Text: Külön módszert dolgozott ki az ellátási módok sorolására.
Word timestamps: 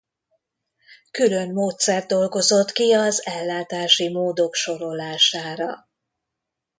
Külön 1.11 1.51
módszert 1.53 2.07
dolgozott 2.07 2.71
ki 2.71 2.93
az 2.93 3.25
ellátási 3.25 4.09
módok 4.09 4.53
sorolására. 4.53 5.89